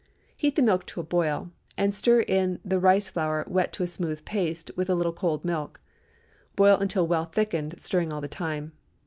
Heat 0.35 0.55
the 0.55 0.63
milk 0.63 0.87
to 0.87 0.99
a 0.99 1.03
boil, 1.03 1.51
and 1.77 1.93
stir 1.93 2.21
in 2.21 2.59
the 2.65 2.79
rice 2.79 3.09
flour 3.09 3.45
wet 3.47 3.71
to 3.73 3.83
a 3.83 3.85
smooth 3.85 4.25
paste 4.25 4.71
with 4.75 4.89
a 4.89 4.95
little 4.95 5.13
cold 5.13 5.45
milk; 5.45 5.79
boil 6.55 6.75
until 6.79 7.05
well 7.05 7.25
thickened, 7.25 7.79
stirring 7.79 8.11
all 8.11 8.21
the 8.21 8.27
time. 8.27 8.71